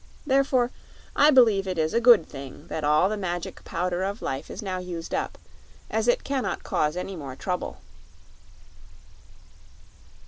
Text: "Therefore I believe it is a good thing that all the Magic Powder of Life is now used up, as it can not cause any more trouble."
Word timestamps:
"Therefore 0.25 0.71
I 1.15 1.29
believe 1.29 1.67
it 1.67 1.77
is 1.77 1.93
a 1.93 2.01
good 2.01 2.25
thing 2.25 2.65
that 2.69 2.83
all 2.83 3.07
the 3.07 3.17
Magic 3.17 3.63
Powder 3.63 4.01
of 4.01 4.23
Life 4.23 4.49
is 4.49 4.63
now 4.63 4.79
used 4.79 5.13
up, 5.13 5.37
as 5.91 6.07
it 6.07 6.23
can 6.23 6.41
not 6.41 6.63
cause 6.63 6.97
any 6.97 7.15
more 7.15 7.35
trouble." 7.35 7.77